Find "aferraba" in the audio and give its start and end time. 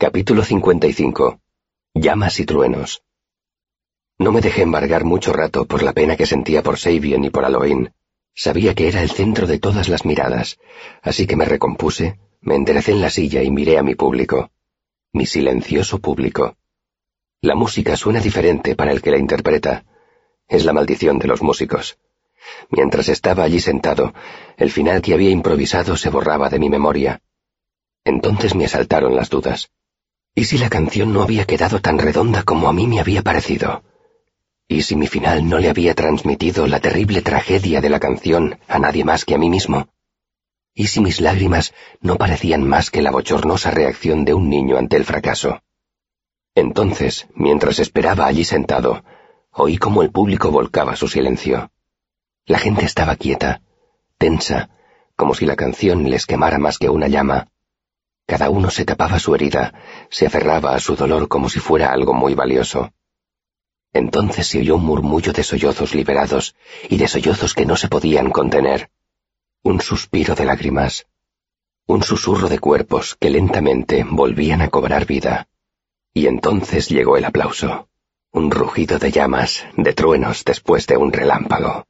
60.26-60.74